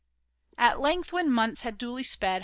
At 0.57 0.79
length, 0.79 1.13
when 1.13 1.29
months 1.31 1.61
had 1.61 1.77
duly 1.77 2.01
sped. 2.01 2.39